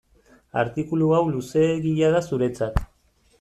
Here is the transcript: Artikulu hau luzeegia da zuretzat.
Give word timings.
Artikulu 0.61 1.09
hau 1.17 1.19
luzeegia 1.35 2.11
da 2.17 2.23
zuretzat. 2.31 2.83